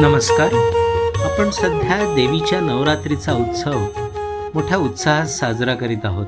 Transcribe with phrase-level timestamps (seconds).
[0.00, 0.52] नमस्कार.
[1.24, 3.78] आपण सध्या देवीच्या नवरात्रीचा उत्सव
[4.54, 6.26] मोठ्या उत्साहात साजरा करीत आहोत.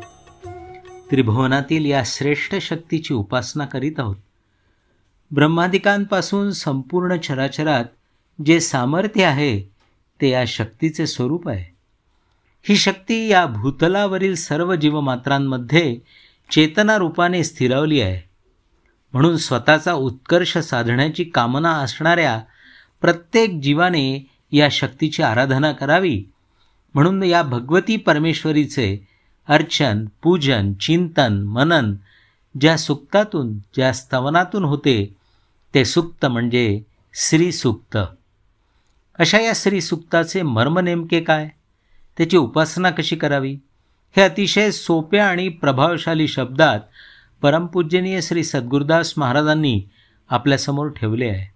[1.10, 4.16] त्रिभुवनातील या श्रेष्ठ शक्तीची उपासना करीत आहोत.
[5.30, 7.84] ब्रह्मादिकांपासून संपूर्ण चराचरात
[8.46, 9.62] जे सामर्थ्य आहे
[10.20, 11.74] ते या शक्तीचे स्वरूप आहे.
[12.62, 15.96] ही शक्ती या भूतलावरील सर्व जीवमात्रांमध्ये
[16.50, 18.28] चेतना रूपाने स्थिरावली आहे.
[19.12, 22.40] म्हणून स्वतःचा उत्कर्ष साधण्याची कामना असणाऱ्या
[23.02, 26.24] प्रत्येक जीवाने या शक्तीची आराधना करावी.
[26.94, 29.08] म्हणून या भगवती परमेश्वरीचे
[29.48, 31.94] अर्चन पूजन चिंतन मनन
[32.60, 35.16] ज्या सुक्तातून ज्या स्तवनातून होते
[35.74, 36.82] ते सुक्त म्हणजे
[37.14, 37.98] श्रीसुक्त.
[39.18, 41.48] अशा या श्रीसुक्ताचे मर्म नेमके काय?
[42.18, 43.52] त्याची उपासना कशी करावी?
[44.16, 46.80] हे अतिशय सोप्या आणि प्रभावशाली शब्दात
[47.42, 49.82] परमपूजनीय श्री सद्गुरुदास महाराजांनी
[50.30, 51.51] आपल्यासमोर ठेवले आहे.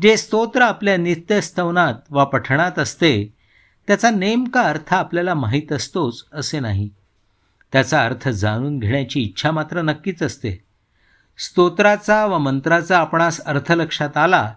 [0.00, 3.34] जे स्तोत्र आपल्या नित्यस्तवनात वा पठणात असते
[3.86, 6.90] त्याचा नेमका अर्थ आपल्याला माहीत असतोच असे नाही.
[7.72, 10.64] त्याचा अर्थ जाणून घेण्याची इच्छा मात्र नक्कीच असते.
[11.38, 14.54] स्तोत्राचा व मंत्राचा आपणास अर्थ लक्षात आला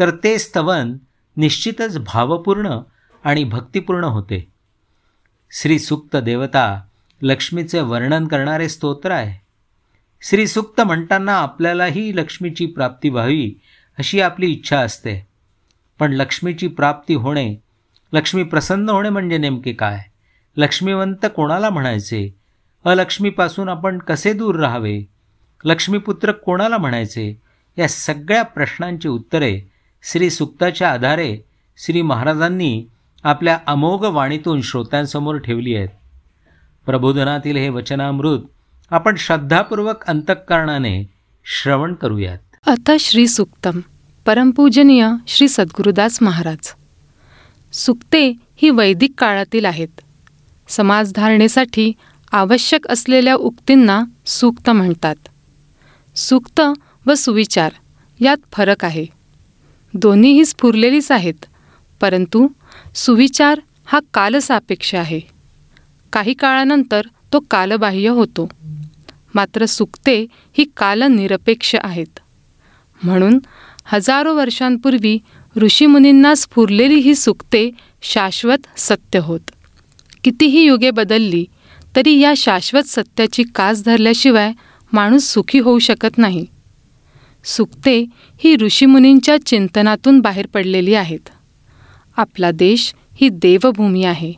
[0.00, 0.96] तर ते स्तवन
[1.36, 2.78] निश्चितच भावपूर्ण
[3.24, 4.48] आणि भक्तिपूर्ण होते.
[5.50, 6.82] श्रीसुक्त देवता
[7.22, 9.40] लक्ष्मीचे वर्णन करणारे स्तोत्र आहे.
[10.22, 13.54] श्रीसुक्त म्हणताना आपल्यालाही लक्ष्मीची प्राप्ती व्हावी
[14.00, 15.26] अशी आपली इच्छा असते.
[15.98, 17.56] पण लक्ष्मीची प्राप्ती होणे
[18.12, 19.98] लक्ष्मी प्रसन्न होणे म्हणजे नेमके काय?
[20.56, 22.34] लक्ष्मीवंत कोणाला म्हणायचे?
[22.84, 25.02] अलक्ष्मीपासून आपण कसे दूर राहावे?
[25.64, 27.42] लक्ष्मीपुत्र कोणाला म्हणायचे?
[27.78, 29.60] या सगळ्या प्रश्नांची उत्तरे
[30.02, 31.38] श्री सुक्ताच्या आधारे
[31.76, 32.86] श्री महाराजांनी
[33.22, 35.88] आपल्या अमोघ वाणीतून श्रोत्यांसमोर ठेवली आहेत.
[36.86, 38.40] प्रबोधनातील हे वचनामृत
[38.90, 41.10] आपण श्रद्धापूर्वक अंतःकरणाने
[41.44, 42.38] श्रवण करूयात.
[42.68, 43.80] आता श्री सुक्तम.
[44.30, 46.74] परमपूजनीय श्री सद्गुरुदास महाराज.
[47.72, 50.00] सुक्ते ही वैदिक काळातील आहेत.
[50.68, 51.92] समाजधारणेसाठी
[52.32, 55.14] आवश्यक असलेल्या उक्तींना सूक्त म्हणतात.
[56.16, 56.60] सूक्त
[57.06, 57.72] व सुविचार
[58.20, 59.06] यात फरक आहे.
[59.94, 61.46] दोन्हीही स्फुरलेलीच आहेत
[62.00, 62.48] परंतु
[62.94, 65.20] सुविचार हा कालसापेक्ष आहे.
[66.12, 67.00] काही काळानंतर
[67.32, 68.48] तो कालबाह्य होतो.
[69.34, 70.26] मात्र सुक्ते
[70.58, 72.18] ही कालनिरपेक्ष आहेत.
[73.02, 73.38] म्हणून
[73.84, 75.18] हजारो वर्षांपूर्वी
[75.56, 77.70] ऋषीमुनींना स्फुरलेली ही सुक्ते
[78.02, 79.40] शाश्वत सत्य होत.
[80.24, 81.44] कितीही युगे बदलली
[81.96, 84.52] तरी या शाश्वत सत्याची कास धरल्याशिवाय
[84.92, 86.46] माणूस सुखी होऊ शकत नाही.
[87.44, 88.06] सुक्ते
[88.44, 91.28] ही ऋषीमुनींच्या चिंतनातून बाहेर पडलेली आहेत.
[92.16, 94.32] आपला देश ही देवभूमी आहे.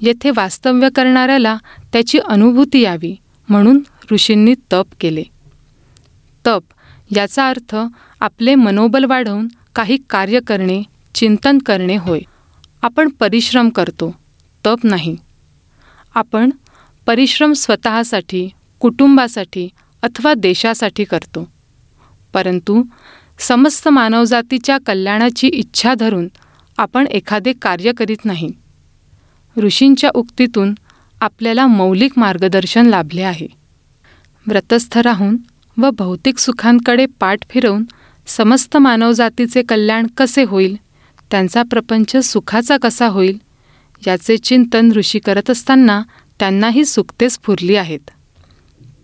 [0.00, 1.56] येथे वास्तव्य करणाऱ्याला
[1.92, 3.16] त्याची अनुभूती यावी
[3.48, 3.80] म्हणून
[4.12, 5.22] ऋषींनी तप केले.
[6.46, 6.62] तप
[7.16, 7.76] याचा अर्थ
[8.24, 10.82] आपले मनोबल वाढवून काही कार्य करणे
[11.14, 12.20] चिंतन करणे होय.
[12.82, 14.14] आपण परिश्रम करतो
[14.66, 15.16] तप नाही.
[16.14, 16.50] आपण
[17.06, 18.48] परिश्रम स्वतःसाठी
[18.80, 19.68] कुटुंबासाठी
[20.02, 21.52] अथवा देशासाठी करतो.
[22.32, 22.82] परंतु
[23.38, 26.28] समस्त मानवजातीच्या कल्याणाची इच्छा धरून
[26.78, 28.50] आपण एखादे कार्य करीत नाही.
[29.56, 30.74] ऋषींच्या उक्तीतून
[31.20, 33.48] आपल्याला मौलिक मार्गदर्शन लाभले आहे.
[34.46, 35.36] व्रतस्थ राहून
[35.78, 37.84] व भौतिक सुखांकडे पाठ फिरवून
[38.26, 40.76] समस्त मानवजातीचे कल्याण कसे होईल?
[41.30, 43.38] त्यांचा प्रपंच सुखाचा कसा होईल?
[44.06, 46.02] याचे चिंतन ऋषी करत असताना
[46.38, 48.10] त्यांनाही सुखतेच स्फुरली आहेत.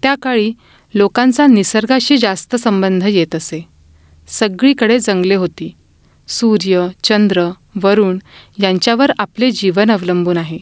[0.03, 0.53] त्या काळी
[0.95, 3.69] लोकांचा निसर्गाशी जास्त संबंध येत असे.
[4.29, 5.75] सगळीकडे जंगले होती.
[6.29, 7.51] सूर्य चंद्र
[7.83, 8.19] वरुण
[8.63, 10.59] यांच्यावर आपले जीवन अवलंबून आहे.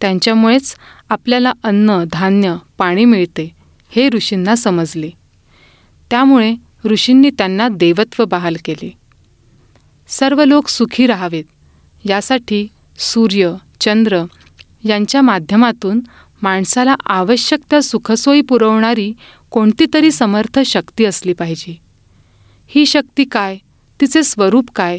[0.00, 0.74] त्यांच्यामुळेच
[1.08, 3.52] आपल्याला अन्न धान्य पाणी मिळते
[3.90, 5.10] हे ऋषींना समजले.
[6.10, 8.92] त्यामुळे ऋषींनी त्यांना देवत्व बहाल केले.
[10.08, 11.44] सर्व लोक सुखी राहावेत.
[12.04, 12.66] यासाठी
[12.98, 14.22] सूर्य चंद्र
[14.84, 16.00] यांच्या माध्यमातून
[16.42, 19.12] माणसाला आवश्यक त्या सुखसोयी पुरवणारी
[19.50, 21.76] कोणती तरी समर्थ शक्ती असली पाहिजे.
[22.66, 23.58] ही शक्ती काय?
[24.00, 24.98] तिचे स्वरूप काय?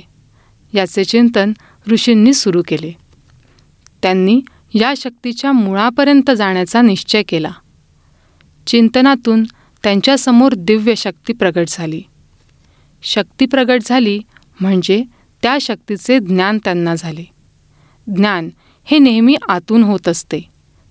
[0.74, 1.54] याचे चिंतन
[1.92, 2.92] ऋषींनी सुरू केले.
[4.02, 4.42] त्यांनी
[4.74, 7.52] या शक्तीच्या मुळापर्यंत जाण्याचा निश्चय केला.
[8.68, 9.44] चिंतनातून
[9.84, 12.02] त्यांच्यासमोर दिव्य शक्ती प्रगट झाली.
[13.04, 14.20] शक्ती प्रगट झाली
[14.62, 15.04] म्हणजे
[15.42, 17.24] त्या शक्तीचे ज्ञान त्यांना झाले.
[18.16, 18.50] ज्ञान
[18.84, 20.40] हे नेहमी आतून होत असते.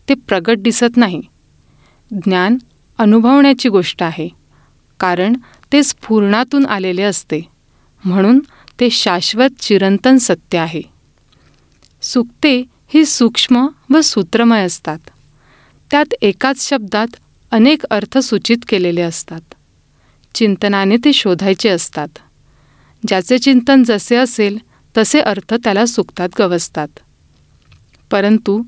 [0.08, 1.22] ते प्रगट दिसत नाही.
[2.12, 2.58] ज्ञान
[2.98, 4.28] अनुभवण्याची गोष्ट आहे.
[5.00, 5.32] कारण
[5.72, 7.48] ते स्फुरणातून आलेले असते.
[8.04, 8.40] म्हणून
[8.80, 10.82] ते शाश्वत चिरंतन सत्य आहे.
[12.02, 12.64] सुक्ते
[12.94, 14.98] ही सूक्ष्म व सूत्रमय असतात.
[15.90, 17.16] त्यात एकाच शब्दात
[17.52, 19.40] अनेक अर्थ सूचित केलेले असतात.
[20.34, 22.08] चिंतनाने ते शोधायचे असतात.
[23.08, 24.58] ज्याचे चिंतन जसे असेल
[24.98, 26.88] तसे अर्थ त्याला सुकतात गवसतात.
[28.10, 28.62] परंतु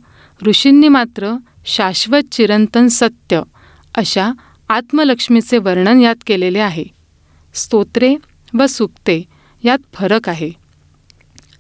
[0.47, 1.37] ऋषींनी मात्र
[1.67, 3.43] शाश्वत चिरंतन सत्य
[3.95, 4.31] अशा
[4.69, 6.85] आत्मलक्ष्मीचे वर्णन यात केलेले आहे.
[7.55, 8.17] स्तोत्रे
[8.55, 9.23] व सुक्ते
[9.65, 10.51] यात फरक आहे.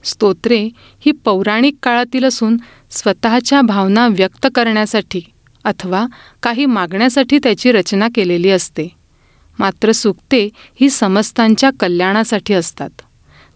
[0.05, 0.65] स्तोत्रे
[1.01, 2.57] ही पौराणिक काळातील असून
[2.91, 5.21] स्वतःच्या भावना व्यक्त करण्यासाठी
[5.65, 6.07] अथवा
[6.43, 8.89] काही मागण्यासाठी त्याची रचना केलेली असते.
[9.59, 10.49] मात्र सुक्ते
[10.81, 12.91] ही समस्तांच्या कल्याणासाठी असतात.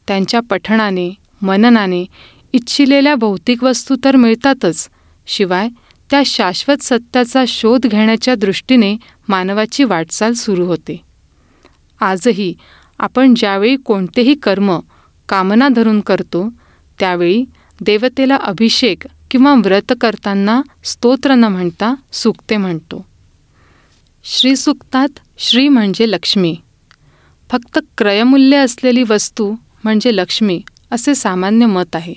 [0.06, 2.04] त्यांच्या पठणाने मननाने
[2.52, 4.88] इच्छिलेल्या भौतिक वस्तू तर मिळतातच
[5.26, 5.68] शिवाय
[6.10, 8.96] त्या शाश्वत सत्याचा शोध घेण्याच्या दृष्टीने
[9.28, 11.00] मानवाची वाटचाल सुरू होते.
[12.00, 12.54] आजही
[12.98, 14.78] आपण ज्यावेळी कोणतेही कर्म
[15.28, 16.48] कामना धरून करतो
[16.98, 17.44] त्यावेळी
[17.80, 23.06] देवतेला अभिषेक किंवा व्रत करताना स्तोत्र न म्हणता सुक्ते म्हणतो.
[24.24, 25.08] श्रीसुक्तात
[25.38, 26.56] श्री म्हणजे लक्ष्मी.
[27.50, 29.54] फक्त क्रयमूल्य असलेली वस्तू
[29.84, 32.14] म्हणजे लक्ष्मी असे सामान्य मत आहे.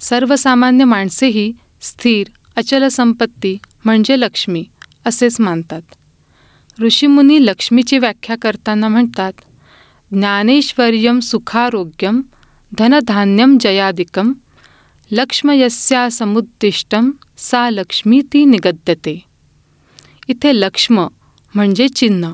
[0.00, 2.26] सर्वसामान्य माणसेही स्थिर
[2.56, 4.64] अचल संपत्ती म्हणजे लक्ष्मी
[5.06, 5.82] असेच मानतात.
[6.80, 9.32] ऋषीमुनी लक्ष्मीची व्याख्या करताना म्हणतात
[10.12, 12.22] ज्ञानेश्वर्यम सुखारोग्यम
[12.78, 14.32] धनधान्यम जयादिकम
[15.12, 19.24] लक्ष्मयस्या समुद्दिष्टम सा लक्ष्मी ती निगद्यते.
[20.28, 21.08] इथे लक्ष्म
[21.54, 22.32] म्हणजे चिन्ह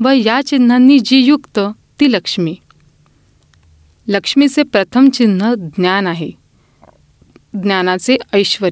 [0.00, 1.60] व या चिन्हांनी जी युक्त
[2.00, 2.56] ती लक्ष्मी.
[4.08, 6.30] लक्ष्मीचे प्रथम चिन्ह ज्ञान आहे.
[7.62, 8.70] ज्ञानाचे ऐश्वर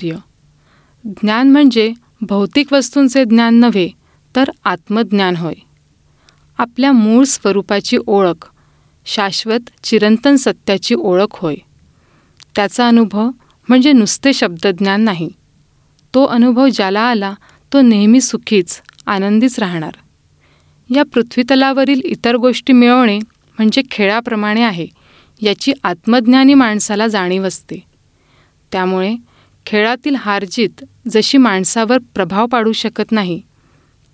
[1.05, 3.88] ज्ञान म्हणजे भौतिक वस्तूंचे ज्ञान नव्हे
[4.37, 5.55] तर आत्मज्ञान होय.
[6.58, 8.50] आपल्या मूळ स्वरूपाची ओळख
[9.06, 11.55] शाश्वत चिरंतन सत्याची ओळख होय.
[12.56, 13.31] त्याचा अनुभव
[13.69, 15.31] म्हणजे नुसते शब्दज्ञान नाही.
[16.14, 17.34] तो अनुभव ज्याला आला
[17.72, 19.93] तो नेहमी सुखीच आनंदीच राहणार.
[20.94, 24.87] या पृथ्वीतलावरील इतर गोष्टी मिळवणे म्हणजे खेळाप्रमाणे आहे
[25.40, 27.82] याची आत्मज्ञानी माणसाला जाणीव असते.
[28.72, 29.14] त्यामुळे
[29.66, 33.43] खेळातील हारजीत जशी माणसावर प्रभाव पाडू शकत नाही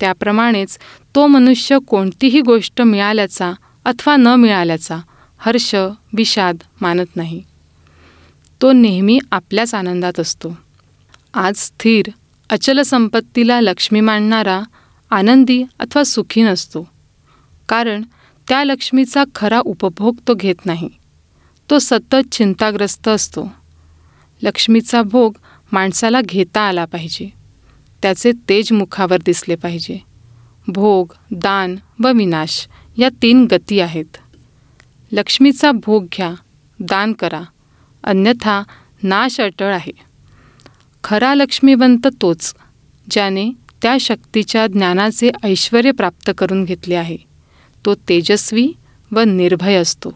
[0.00, 0.79] त्याप्रमाणेच
[1.14, 3.52] तो मनुष्य कोणतीही गोष्ट मिळाल्याचा
[3.85, 4.96] अथवा न मिळाल्याचा
[5.38, 5.75] हर्ष
[6.17, 7.43] विषाद मानत नाही.
[8.63, 10.59] तो नेहमी आपल्याच आनंदात असतो.
[11.35, 12.07] आज स्थिर
[12.51, 14.63] अचल संपत्तीला लक्ष्मी मानणारा
[15.11, 16.89] आनंदी अथवा सुखी नसतो.
[17.69, 18.03] कारण
[18.49, 20.89] त्या लक्ष्मीचा खरा उपभोग तो घेत नाही.
[21.71, 23.53] तो सतत चिंताग्रस्त असतो.
[24.43, 25.33] लक्ष्मीचा भोग
[25.73, 27.31] माणसाला घेता आला पाहिजे.
[28.03, 29.99] त्याचे तेज मुखावर दिसले पाहिजे.
[30.69, 32.69] भोग दान व विनाश
[32.99, 34.17] या तीन गती आहेत.
[35.13, 36.35] लक्ष्मीचा भोग घ्या
[36.81, 37.43] दान करा.
[38.05, 38.62] अन्यथा
[39.03, 39.93] नाश अटळ आहे.
[41.05, 42.55] खरा लक्ष्मीवंत तोच
[43.11, 43.50] ज्याने
[43.83, 47.17] त्या शक्तीच्या ज्ञानाचे ऐश्वर प्राप्त करून घेतले आहे.
[47.87, 48.73] तो तेजस्वी
[49.12, 50.12] व निर्भय असतो.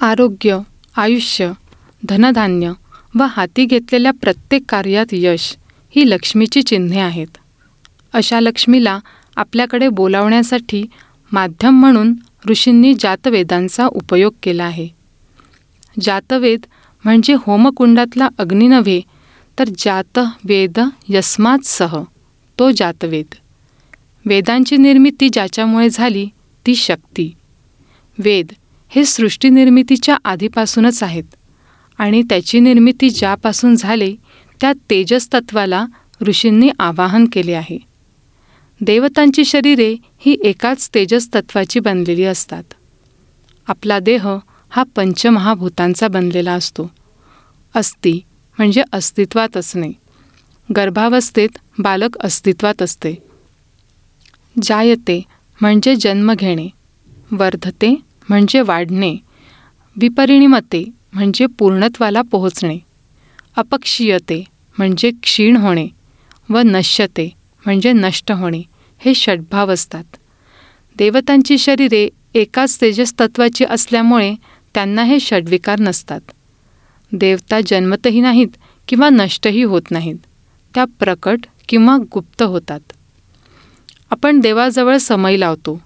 [0.00, 0.58] आरोग्य
[0.96, 1.52] आयुष्य
[2.08, 2.72] धनधान्य
[3.14, 5.56] व हाती घेतलेल्या प्रत्येक कार्यात यश
[5.96, 7.38] ही लक्ष्मीची चिन्हे आहेत.
[8.12, 8.98] अशा लक्ष्मीला
[9.36, 10.86] आपल्याकडे बोलावण्यासाठी
[11.32, 12.14] माध्यम म्हणून
[12.48, 14.99] ऋषींनी जातवेदांचा उपयोग केला आहे.
[16.00, 16.60] जातवेद
[17.04, 19.00] म्हणजे होमकुंडातला अग्नी नव्हे
[19.58, 22.02] तर जात वेद यस्मात सह
[22.58, 23.34] तो जातवेद.
[24.26, 26.28] वेदांची निर्मिती ज्याच्यामुळे झाली
[26.66, 27.34] ती शक्ती.
[28.18, 28.46] वेद
[28.88, 31.24] हे सृष्टीनिर्मितीच्या आधीपासूनच आहेत
[31.98, 34.14] आणि त्याची निर्मिती ज्यापासून झाले
[34.60, 35.86] त्या तेजस तत्वाला
[36.22, 37.78] ऋषींनी आवाहन केले आहे.
[38.80, 42.64] देवतांची शरीरे ही एकाच तेजस तत्वाची बनलेली असतात.
[43.68, 44.28] आपला देह
[44.70, 46.90] हा पंचमहाभूतांचा बनलेला असतो.
[47.74, 48.20] अस्ति
[48.58, 49.92] म्हणजे अस्तित्वात असणे.
[50.76, 51.48] गर्भावस्थेत
[51.78, 53.14] बालक अस्तित्वात असते.
[54.62, 55.22] जायते
[55.60, 56.68] म्हणजे जन्म घेणे.
[57.32, 59.16] वर्धते म्हणजे वाढणे.
[59.96, 62.78] विपरिणिमते म्हणजे पूर्णत्वाला पोहोचणे.
[63.56, 64.44] अपक्षीयते
[64.78, 65.88] म्हणजे क्षीण होणे
[66.48, 67.30] व नश्यते
[67.64, 68.62] म्हणजे नष्ट होणे
[68.98, 70.04] हे षड्भाव असतात.
[70.98, 74.34] देवतांची शरीरे एकाच तेजस तत्वाची असल्यामुळे
[74.74, 76.20] त्यांना हे षड्विकार नसतात.
[77.12, 78.48] देवता जन्मतही नाहीत
[78.88, 80.16] किंवा नष्टही होत नाहीत.
[80.74, 82.80] त्या प्रकट किंवा गुप्त होतात.
[84.10, 85.80] आपण देवाजवळ समय लावतो.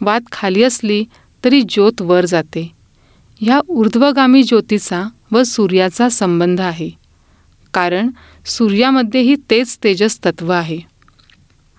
[0.00, 1.04] वात खाली असली
[1.44, 2.72] तरी ज्योत वर जाते.
[3.40, 6.90] ह्या ऊर्ध्वगामी ज्योतीचा व सूर्याचा संबंध आहे.
[7.74, 8.10] कारण
[8.46, 10.78] सूर्यामध्येही तेच तेजस तत्व आहे.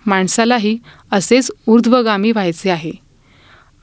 [0.06, 0.78] माणसालाही
[1.12, 2.92] असेच ऊर्ध्वगामी व्हायचे आहे.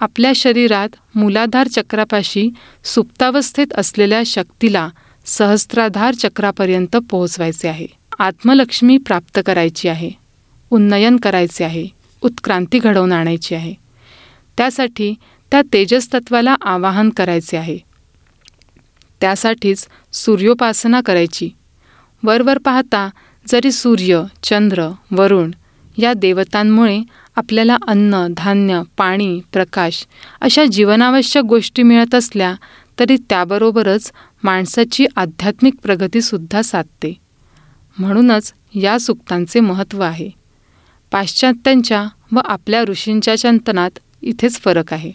[0.00, 2.50] आपल्या शरीरात मूलाधार चक्रापाशी
[2.84, 4.88] सुप्तावस्थेत असलेल्या शक्तीला
[5.26, 7.86] सहस्त्राधार चक्रापर्यंत पोहोचवायचे आहे.
[8.18, 10.10] आत्मलक्ष्मी प्राप्त करायची आहे.
[10.70, 11.86] उन्नयन करायचे आहे.
[12.20, 13.74] उत्क्रांती घडवून आणायची आहे.
[14.56, 15.14] त्यासाठी
[15.50, 17.78] त्या तेजस्तत्वाला आवाहन करायचे आहे.
[19.20, 21.50] त्यासाठीच सूर्योपासना करायची.
[22.22, 23.10] वरवर पाहता
[23.48, 25.50] जरी सूर्य चंद्र वरुण
[25.98, 27.00] या देवतांमुळे
[27.36, 30.06] आपल्याला अन्न धान्य पाणी प्रकाश
[30.40, 32.54] अशा जीवनावश्यक गोष्टी मिळत असल्या
[32.98, 34.12] तरी त्याबरोबरच
[34.42, 37.14] माणसाची आध्यात्मिक प्रगतीसुद्धा साधते.
[37.98, 40.30] म्हणूनच या सुक्तांचे महत्त्व आहे.
[41.10, 43.90] पाश्चात्यांच्या व आपल्या ऋषींच्या चिंतनात
[44.22, 45.12] इथेच फरक आहे.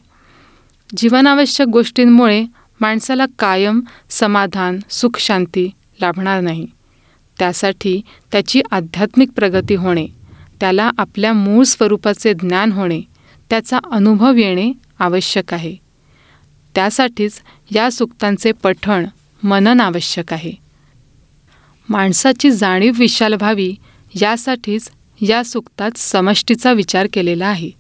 [0.97, 2.45] जीवनावश्यक गोष्टींमुळे
[2.81, 5.71] माणसाला कायम समाधान सुखशांती
[6.01, 6.67] लाभणार नाही.
[7.39, 10.07] त्यासाठी त्याची आध्यात्मिक प्रगती होणे
[10.59, 13.01] त्याला आपल्या मूळ स्वरूपाचे ज्ञान होणे
[13.49, 15.75] त्याचा अनुभव येणे आवश्यक आहे.
[16.75, 19.05] त्यासाठीच या सुक्तांचे पठण
[19.43, 20.51] मनन आवश्यक आहे.
[21.89, 23.75] माणसाची जाणीव विशाल व्हावी
[24.21, 27.71] यासाठीच या सुक्तात समष्टीचा विचार केलेला आहे.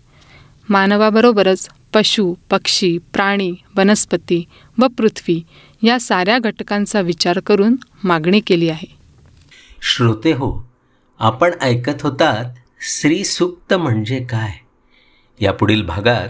[0.69, 4.43] मानवाबरोबरच पशु पक्षी प्राणी वनस्पती
[4.77, 5.41] व पृथ्वी
[5.83, 8.87] या साऱ्या घटकांचा विचार करून मागणी केली आहे.
[9.81, 10.69] श्रोते हो
[11.19, 12.45] आपण ऐकत होतात
[12.81, 14.51] श्री सुक्त म्हणजे काय?
[15.39, 16.29] यापुढील भागात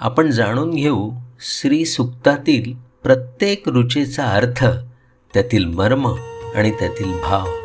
[0.00, 4.64] आपण जाणून घेऊ श्री सुक्तातील प्रत्येक रुचेचा अर्थ
[5.34, 6.06] त्यातील मर्म
[6.54, 7.59] आणि त्यातील भाव.